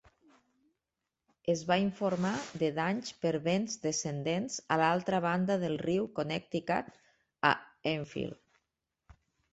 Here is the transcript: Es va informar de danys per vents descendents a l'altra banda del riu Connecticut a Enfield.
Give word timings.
Es 1.53 1.59
va 1.71 1.77
informar 1.81 2.31
de 2.61 2.69
danys 2.79 3.11
per 3.25 3.33
vents 3.49 3.77
descendents 3.83 4.55
a 4.77 4.81
l'altra 4.83 5.21
banda 5.29 5.59
del 5.65 5.77
riu 5.85 6.11
Connecticut 6.21 6.91
a 7.51 7.53
Enfield. 7.97 9.19